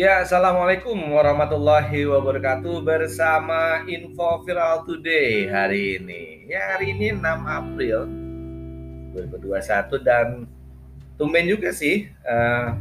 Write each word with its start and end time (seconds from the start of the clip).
Ya, 0.00 0.24
Assalamualaikum 0.24 0.96
warahmatullahi 1.12 2.08
wabarakatuh 2.08 2.80
bersama 2.80 3.84
Info 3.84 4.40
Viral 4.48 4.80
Today 4.88 5.44
hari 5.44 6.00
ini. 6.00 6.48
Ya, 6.48 6.72
hari 6.72 6.96
ini 6.96 7.12
6 7.12 7.20
April 7.44 8.08
2021 9.12 10.00
dan 10.00 10.48
tumben 11.20 11.44
juga 11.44 11.68
sih 11.76 12.08
uh, 12.24 12.72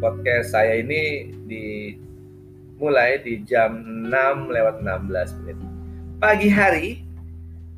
podcast 0.00 0.56
saya 0.56 0.80
ini 0.80 1.28
dimulai 1.44 3.20
di 3.20 3.44
jam 3.44 3.76
6 4.08 4.48
lewat 4.48 4.80
16 4.80 5.36
menit 5.44 5.60
pagi 6.24 6.48
hari 6.48 7.04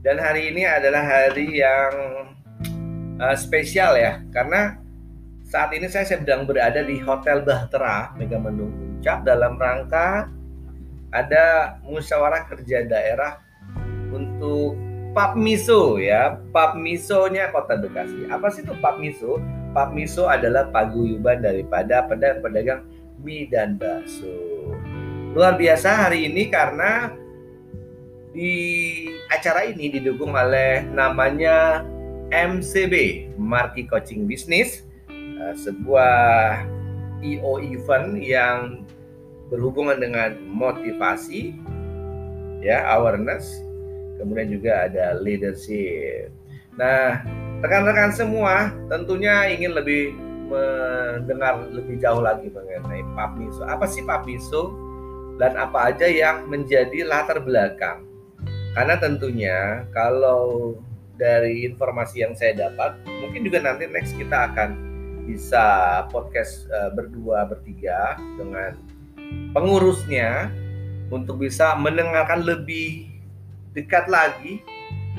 dan 0.07 0.23
hari 0.23 0.55
ini 0.55 0.63
adalah 0.63 1.03
hari 1.03 1.51
yang 1.51 1.95
uh, 3.19 3.35
spesial 3.35 3.99
ya 3.99 4.23
karena 4.31 4.79
saat 5.49 5.73
ini 5.73 5.89
saya 5.89 6.05
sedang 6.05 6.45
berada 6.45 6.85
di 6.85 7.01
Hotel 7.01 7.41
Bahtera 7.41 8.13
Megamendung 8.21 8.69
Puncak 8.69 9.25
dalam 9.25 9.57
rangka 9.57 10.29
ada 11.09 11.77
musyawarah 11.89 12.45
kerja 12.53 12.85
daerah 12.85 13.41
untuk 14.13 14.77
Papmiso 15.17 15.97
ya. 15.97 16.37
Papmisonya 16.53 17.49
Kota 17.49 17.81
Bekasi. 17.81 18.29
Apa 18.29 18.53
sih 18.53 18.61
itu 18.61 18.77
Papmiso? 18.77 19.41
Papmiso 19.73 20.29
adalah 20.29 20.69
paguyuban 20.69 21.41
daripada 21.41 22.05
pedagang-pedagang 22.05 22.85
mie 23.25 23.49
dan 23.49 23.81
bakso. 23.81 24.29
Luar 25.33 25.57
biasa 25.57 26.07
hari 26.07 26.29
ini 26.29 26.53
karena 26.53 27.17
di 28.37 28.53
acara 29.33 29.65
ini 29.65 29.97
didukung 29.97 30.37
oleh 30.37 30.85
namanya 30.93 31.89
MCB, 32.29 33.27
Marki 33.41 33.89
Coaching 33.89 34.29
Business 34.29 34.88
Eh, 35.39 35.55
sebuah 35.55 36.67
EO 37.23 37.63
event 37.63 38.19
yang 38.19 38.83
berhubungan 39.55 40.03
dengan 40.03 40.35
motivasi, 40.51 41.55
ya 42.59 42.83
awareness, 42.99 43.63
kemudian 44.19 44.51
juga 44.51 44.91
ada 44.91 45.15
leadership. 45.23 46.35
Nah, 46.75 47.23
rekan-rekan 47.63 48.11
semua 48.11 48.75
tentunya 48.91 49.47
ingin 49.47 49.79
lebih 49.79 50.11
mendengar 50.51 51.63
lebih 51.71 52.03
jauh 52.03 52.19
lagi 52.19 52.51
mengenai 52.51 53.07
Papmiso. 53.15 53.63
Apa 53.63 53.87
sih 53.87 54.03
Papmiso 54.03 54.75
dan 55.39 55.55
apa 55.55 55.95
aja 55.95 56.11
yang 56.11 56.51
menjadi 56.51 57.07
latar 57.07 57.39
belakang? 57.39 58.03
Karena 58.75 58.99
tentunya 58.99 59.87
kalau 59.95 60.75
dari 61.15 61.63
informasi 61.67 62.27
yang 62.27 62.35
saya 62.35 62.59
dapat, 62.59 62.99
mungkin 63.23 63.47
juga 63.47 63.63
nanti 63.63 63.87
next 63.87 64.19
kita 64.19 64.51
akan 64.51 64.88
bisa 65.29 65.65
podcast 66.09 66.65
uh, 66.73 66.89
berdua 66.97 67.45
bertiga 67.45 68.17
dengan 68.41 68.81
pengurusnya 69.53 70.49
untuk 71.13 71.45
bisa 71.45 71.77
mendengarkan 71.77 72.49
lebih 72.49 73.13
dekat 73.77 74.09
lagi 74.09 74.65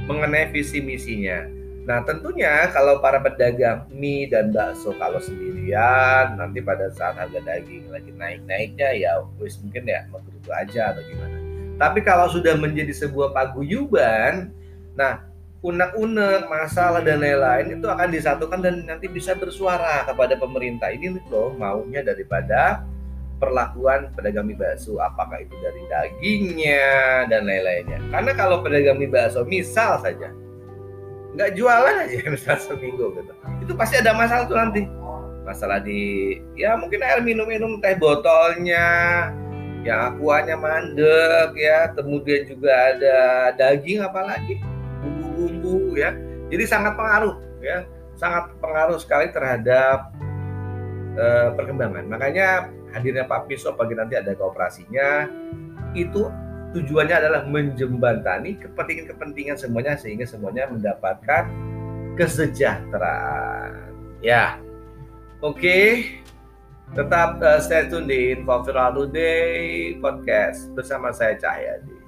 mengenai 0.10 0.50
visi 0.50 0.82
misinya. 0.82 1.46
Nah 1.86 2.02
tentunya 2.06 2.70
kalau 2.74 2.98
para 2.98 3.22
pedagang 3.22 3.86
mie 3.94 4.26
dan 4.26 4.50
bakso 4.50 4.98
kalau 4.98 5.22
sendirian 5.22 6.38
nanti 6.42 6.62
pada 6.62 6.90
saat 6.90 7.18
harga 7.18 7.42
daging 7.46 7.94
lagi 7.94 8.10
naik-naiknya 8.14 8.90
ya 8.98 9.12
wis 9.38 9.62
mungkin 9.62 9.86
ya 9.86 10.10
mau 10.10 10.22
aja 10.50 10.94
atau 10.94 11.06
gimana. 11.06 11.38
Tapi 11.78 12.02
kalau 12.02 12.28
sudah 12.28 12.58
menjadi 12.60 12.92
sebuah 12.92 13.32
paguyuban, 13.32 14.52
nah 14.98 15.29
unek-unek, 15.60 16.48
masalah 16.48 17.04
dan 17.04 17.20
lain-lain 17.20 17.76
itu 17.76 17.88
akan 17.88 18.08
disatukan 18.08 18.60
dan 18.64 18.88
nanti 18.88 19.12
bisa 19.12 19.36
bersuara 19.36 20.08
kepada 20.08 20.40
pemerintah. 20.40 20.88
Ini 20.88 21.20
loh 21.28 21.52
maunya 21.60 22.00
daripada 22.00 22.88
perlakuan 23.40 24.12
pedagang 24.16 24.48
mie 24.48 24.56
bakso, 24.56 25.00
apakah 25.00 25.44
itu 25.44 25.56
dari 25.60 25.82
dagingnya 25.92 26.88
dan 27.28 27.44
lain-lainnya. 27.48 28.00
Karena 28.12 28.32
kalau 28.36 28.64
pedagang 28.64 29.00
mie 29.00 29.12
bakso 29.12 29.44
misal 29.44 30.00
saja 30.00 30.32
nggak 31.30 31.56
jualan 31.56 32.10
aja 32.10 32.26
misal 32.36 32.58
seminggu 32.58 33.16
gitu, 33.16 33.34
itu 33.62 33.74
pasti 33.78 34.00
ada 34.00 34.16
masalah 34.16 34.48
tuh 34.48 34.58
nanti. 34.60 34.84
Masalah 35.48 35.82
di 35.82 36.36
ya 36.54 36.78
mungkin 36.78 37.02
air 37.02 37.26
minum-minum 37.26 37.82
teh 37.82 37.98
botolnya, 37.98 38.86
yang 39.82 40.14
akuanya 40.14 40.56
mandek 40.56 41.52
ya, 41.58 41.90
kemudian 41.96 42.46
juga 42.48 42.72
ada 42.94 43.18
daging 43.56 44.04
apalagi 44.04 44.62
bumbu-bumbu 45.40 45.96
ya. 45.96 46.12
Jadi 46.52 46.64
sangat 46.68 47.00
pengaruh 47.00 47.36
ya, 47.64 47.88
sangat 48.20 48.52
pengaruh 48.60 49.00
sekali 49.00 49.32
terhadap 49.32 50.12
uh, 51.16 51.50
perkembangan. 51.56 52.04
Makanya 52.12 52.68
hadirnya 52.92 53.24
Pak 53.24 53.48
Piso 53.48 53.72
pagi 53.78 53.96
nanti 53.96 54.20
ada 54.20 54.36
kooperasinya 54.36 55.30
itu 55.96 56.28
tujuannya 56.76 57.16
adalah 57.16 57.42
menjembatani 57.50 58.62
kepentingan-kepentingan 58.62 59.58
semuanya 59.58 59.98
sehingga 59.98 60.26
semuanya 60.28 60.70
mendapatkan 60.70 61.50
kesejahteraan. 62.20 63.96
Ya. 64.20 64.60
Oke. 65.40 65.56
Okay. 65.56 65.90
Tetap 66.90 67.38
uh, 67.38 67.62
stay 67.62 67.86
tune 67.86 68.10
di 68.10 68.34
Info 68.34 68.66
Viral 68.66 68.98
Today 68.98 69.94
podcast 70.02 70.74
bersama 70.74 71.14
saya 71.14 71.38
Cahyadi. 71.38 71.99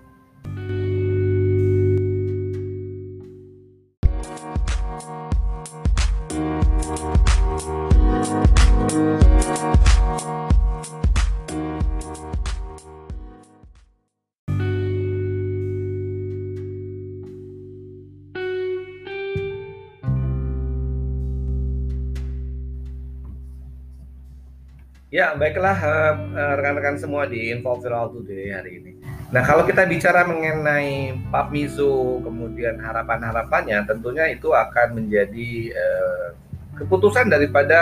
Ya, 25.12 25.36
baiklah 25.36 25.76
eh, 25.76 26.14
eh, 26.40 26.54
rekan-rekan 26.56 26.96
semua 26.96 27.28
di 27.28 27.52
Info 27.52 27.76
Viral 27.84 28.16
Today 28.16 28.56
hari 28.56 28.72
ini. 28.80 28.92
Nah, 29.36 29.44
kalau 29.44 29.68
kita 29.68 29.84
bicara 29.84 30.24
mengenai 30.24 31.20
Papmizo, 31.28 32.24
kemudian 32.24 32.80
harapan-harapannya, 32.80 33.84
tentunya 33.84 34.32
itu 34.32 34.52
akan 34.52 35.04
menjadi 35.04 35.72
uh, 35.72 36.28
keputusan 36.76 37.32
daripada 37.32 37.80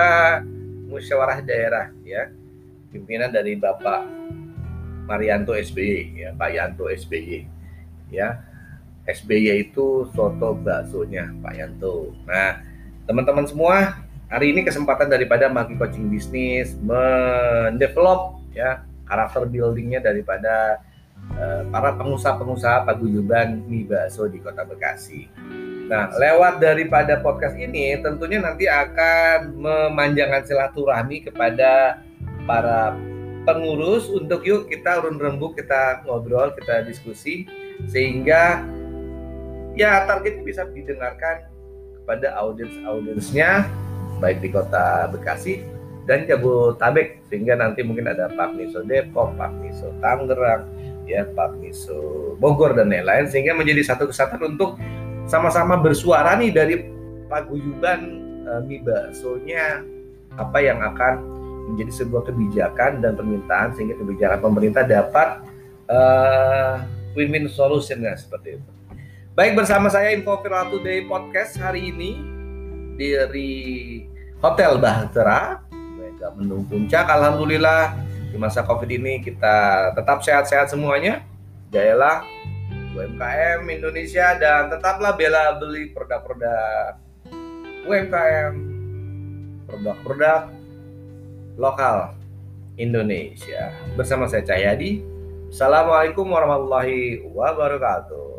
musyawarah 0.90 1.42
daerah, 1.42 1.90
ya, 2.06 2.30
pimpinan 2.94 3.34
dari 3.34 3.58
Bapak 3.58 4.06
Marianto 5.10 5.58
SBY, 5.58 6.22
ya, 6.22 6.30
Pak 6.38 6.50
Yanto 6.54 6.86
SBY, 6.86 7.46
ya. 8.14 8.42
SBY 9.10 9.74
itu 9.74 10.06
soto 10.14 10.54
baksonya 10.54 11.34
Pak 11.42 11.54
Yanto. 11.58 12.14
Nah, 12.30 12.62
teman-teman 13.10 13.50
semua 13.50 14.06
hari 14.30 14.54
ini 14.54 14.62
kesempatan 14.62 15.10
daripada 15.10 15.50
Maki 15.50 15.76
Coaching 15.76 16.08
Bisnis 16.08 16.78
mendevelop 16.86 18.38
ya 18.54 18.86
karakter 19.10 19.50
buildingnya 19.50 20.06
daripada 20.06 20.86
uh, 21.34 21.66
para 21.74 21.98
pengusaha-pengusaha 21.98 22.86
paguyuban 22.86 23.66
mie 23.66 23.90
bakso 23.90 24.30
di 24.30 24.38
Kota 24.38 24.62
Bekasi. 24.70 25.26
Nah, 25.90 26.14
lewat 26.14 26.62
daripada 26.62 27.18
podcast 27.18 27.58
ini 27.58 27.98
tentunya 27.98 28.38
nanti 28.38 28.70
akan 28.70 29.58
memanjangkan 29.58 30.46
silaturahmi 30.46 31.26
kepada 31.26 31.98
para 32.46 32.94
pengurus 33.50 34.06
untuk 34.14 34.46
yuk 34.46 34.70
kita 34.70 35.02
urun 35.02 35.18
rembuk, 35.18 35.58
kita 35.58 36.06
ngobrol, 36.06 36.54
kita 36.54 36.86
diskusi 36.86 37.50
sehingga 37.90 38.62
ya 39.74 40.06
target 40.06 40.46
bisa 40.46 40.70
didengarkan 40.70 41.50
kepada 41.98 42.38
audiens-audiensnya 42.38 43.66
baik 44.19 44.44
di 44.44 44.51
kota 44.51 45.07
Bekasi 45.10 45.63
dan 46.06 46.27
Jabotabek 46.27 47.24
sehingga 47.31 47.56
nanti 47.56 47.81
mungkin 47.81 48.12
ada 48.12 48.30
Pak 48.33 48.54
Miso 48.54 48.83
Depok, 48.83 49.33
Pak 49.39 49.51
Miso 49.62 49.89
Tangerang, 50.04 50.68
ya 51.10 51.25
Pak 51.33 51.57
Miso 51.57 52.36
Bogor 52.38 52.77
dan 52.77 52.92
lain-lain 52.94 53.25
sehingga 53.31 53.57
menjadi 53.57 53.95
satu 53.95 54.12
kesatuan 54.12 54.54
untuk 54.54 54.77
sama-sama 55.25 55.77
bersuara 55.77 56.38
nih 56.38 56.51
dari 56.54 56.75
paguyuban 57.30 58.00
e, 58.45 58.51
mie 58.66 58.81
baksonya 58.81 59.86
apa 60.38 60.57
yang 60.62 60.81
akan 60.81 61.22
menjadi 61.74 62.01
sebuah 62.01 62.25
kebijakan 62.25 63.01
dan 63.01 63.13
permintaan 63.13 63.77
sehingga 63.77 63.94
kebijakan 64.01 64.42
pemerintah 64.42 64.81
dapat 64.81 65.45
uh, 65.86 66.81
win-win 67.13 67.45
solutionnya 67.45 68.18
seperti 68.18 68.57
itu. 68.57 68.69
Baik 69.38 69.54
bersama 69.54 69.88
saya 69.94 70.10
Info 70.18 70.33
Viral 70.42 70.74
Today 70.74 71.06
Podcast 71.06 71.62
hari 71.62 71.94
ini 71.94 72.38
dari 73.00 73.51
Hotel 74.44 74.75
Bahtera 74.75 75.63
Mega 75.72 76.36
Mendung 76.36 76.68
Puncak. 76.68 77.07
Alhamdulillah 77.07 77.96
di 78.28 78.36
masa 78.36 78.68
Covid 78.68 78.92
ini 78.92 79.24
kita 79.24 79.90
tetap 79.96 80.19
sehat-sehat 80.19 80.68
semuanya. 80.68 81.24
Jayalah 81.72 82.28
UMKM 82.92 83.63
Indonesia 83.72 84.36
dan 84.36 84.68
tetaplah 84.68 85.16
bela 85.16 85.56
beli 85.56 85.96
produk-produk 85.96 87.00
UMKM, 87.88 88.54
produk-produk 89.72 90.51
lokal 91.56 92.19
Indonesia. 92.75 93.72
Bersama 93.96 94.28
saya 94.28 94.44
Cahyadi. 94.44 95.00
Assalamualaikum 95.50 96.28
warahmatullahi 96.30 97.25
wabarakatuh. 97.31 98.38